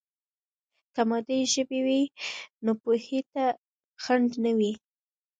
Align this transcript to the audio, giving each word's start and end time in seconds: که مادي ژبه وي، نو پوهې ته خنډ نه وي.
که 0.93 1.01
مادي 1.09 1.39
ژبه 1.53 1.79
وي، 1.85 2.01
نو 2.63 2.71
پوهې 2.81 3.19
ته 3.33 3.43
خنډ 4.03 4.29
نه 4.43 4.51
وي. 4.57 4.73